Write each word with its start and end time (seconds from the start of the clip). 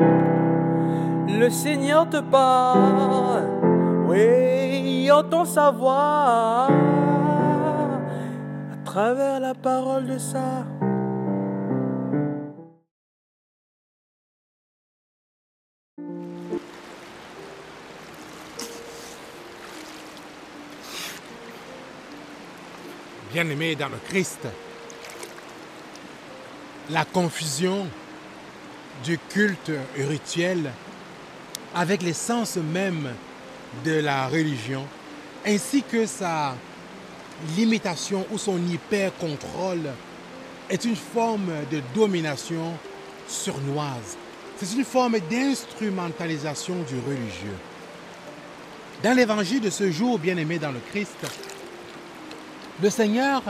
Le 0.00 1.48
Seigneur 1.50 2.08
te 2.08 2.20
parle, 2.20 3.44
oui, 4.06 5.10
entend 5.10 5.44
sa 5.44 5.70
voix 5.70 6.68
à 8.72 8.76
travers 8.84 9.40
la 9.40 9.54
parole 9.54 10.06
de 10.06 10.18
ça. 10.18 10.64
Bien-aimés 23.32 23.76
dans 23.76 23.88
le 23.88 23.98
Christ, 24.08 24.40
la 26.90 27.04
confusion 27.04 27.86
du 29.04 29.18
culte 29.18 29.72
rituel 29.96 30.70
avec 31.74 32.02
l'essence 32.02 32.56
même 32.56 33.08
de 33.84 33.92
la 33.92 34.26
religion, 34.28 34.84
ainsi 35.46 35.82
que 35.82 36.06
sa 36.06 36.54
limitation 37.56 38.26
ou 38.30 38.38
son 38.38 38.58
hyper-contrôle, 38.58 39.90
est 40.68 40.84
une 40.84 40.96
forme 40.96 41.50
de 41.70 41.80
domination 41.94 42.74
surnoise. 43.28 44.16
C'est 44.56 44.76
une 44.76 44.84
forme 44.84 45.18
d'instrumentalisation 45.30 46.74
du 46.82 46.96
religieux. 46.96 47.56
Dans 49.02 49.16
l'évangile 49.16 49.60
de 49.60 49.70
ce 49.70 49.90
jour, 49.90 50.18
bien-aimé 50.18 50.58
dans 50.58 50.72
le 50.72 50.80
Christ, 50.90 51.16
le 52.82 52.90
Seigneur 52.90 53.42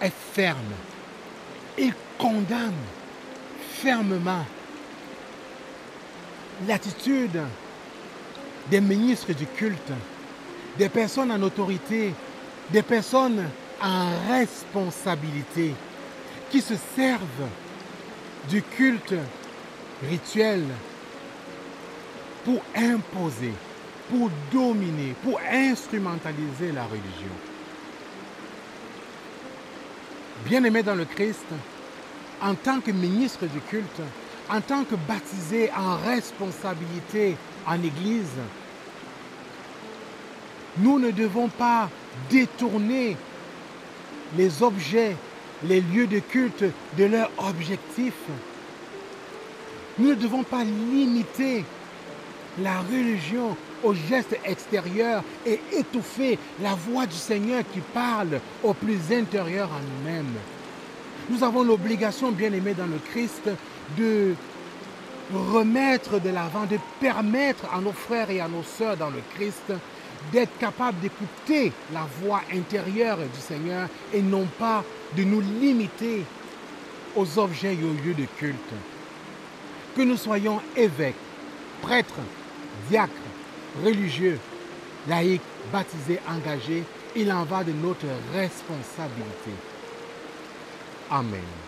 est 0.00 0.12
ferme. 0.32 0.58
Il 1.76 1.92
condamne 2.18 2.72
fermement 3.74 4.44
l'attitude 6.66 7.40
des 8.70 8.80
ministres 8.80 9.32
du 9.32 9.46
culte, 9.46 9.92
des 10.78 10.88
personnes 10.88 11.32
en 11.32 11.42
autorité, 11.42 12.14
des 12.70 12.82
personnes 12.82 13.44
en 13.82 14.08
responsabilité 14.28 15.74
qui 16.50 16.60
se 16.60 16.74
servent 16.94 17.48
du 18.48 18.62
culte 18.62 19.14
rituel 20.08 20.62
pour 22.44 22.62
imposer, 22.76 23.52
pour 24.10 24.30
dominer, 24.52 25.14
pour 25.22 25.40
instrumentaliser 25.50 26.72
la 26.72 26.84
religion. 26.84 27.34
Bien-aimé 30.46 30.82
dans 30.82 30.94
le 30.94 31.06
Christ, 31.06 31.46
en 32.44 32.54
tant 32.54 32.80
que 32.80 32.90
ministre 32.90 33.46
du 33.46 33.60
culte, 33.60 34.02
en 34.50 34.60
tant 34.60 34.84
que 34.84 34.94
baptisé 34.94 35.70
en 35.76 35.96
responsabilité 35.96 37.36
en 37.66 37.82
Église, 37.82 38.36
nous 40.78 40.98
ne 40.98 41.10
devons 41.10 41.48
pas 41.48 41.88
détourner 42.30 43.16
les 44.36 44.62
objets, 44.62 45.16
les 45.62 45.80
lieux 45.80 46.06
de 46.06 46.18
culte 46.18 46.64
de 46.98 47.04
leur 47.04 47.30
objectif. 47.38 48.14
Nous 49.98 50.10
ne 50.10 50.14
devons 50.14 50.42
pas 50.42 50.64
limiter 50.64 51.64
la 52.60 52.80
religion 52.80 53.56
aux 53.82 53.94
gestes 53.94 54.38
extérieurs 54.44 55.22
et 55.46 55.60
étouffer 55.72 56.38
la 56.60 56.74
voix 56.74 57.06
du 57.06 57.16
Seigneur 57.16 57.62
qui 57.72 57.80
parle 57.80 58.40
au 58.62 58.74
plus 58.74 58.98
intérieur 59.12 59.70
en 59.70 59.80
nous-mêmes. 59.80 60.34
Nous 61.30 61.42
avons 61.42 61.62
l'obligation, 61.62 62.32
bien 62.32 62.52
aimés 62.52 62.74
dans 62.74 62.86
le 62.86 62.98
Christ, 63.10 63.48
de 63.96 64.34
remettre 65.32 66.20
de 66.20 66.30
l'avant, 66.30 66.66
de 66.66 66.78
permettre 67.00 67.64
à 67.72 67.80
nos 67.80 67.92
frères 67.92 68.30
et 68.30 68.40
à 68.40 68.48
nos 68.48 68.62
sœurs 68.62 68.96
dans 68.96 69.10
le 69.10 69.20
Christ 69.34 69.72
d'être 70.32 70.56
capables 70.58 70.98
d'écouter 71.00 71.72
la 71.92 72.06
voix 72.20 72.42
intérieure 72.52 73.18
du 73.18 73.40
Seigneur 73.40 73.88
et 74.12 74.22
non 74.22 74.46
pas 74.58 74.84
de 75.16 75.24
nous 75.24 75.40
limiter 75.40 76.24
aux 77.16 77.38
objets 77.38 77.74
et 77.74 77.84
aux 77.84 78.04
lieux 78.04 78.14
de 78.14 78.26
culte. 78.36 78.58
Que 79.96 80.02
nous 80.02 80.16
soyons 80.16 80.60
évêques, 80.76 81.14
prêtres, 81.82 82.20
diacres, 82.88 83.12
religieux, 83.84 84.38
laïcs, 85.08 85.42
baptisés, 85.72 86.20
engagés, 86.28 86.84
il 87.16 87.32
en 87.32 87.44
va 87.44 87.62
de 87.62 87.72
notre 87.72 88.06
responsabilité. 88.32 89.52
Amém. 91.08 91.66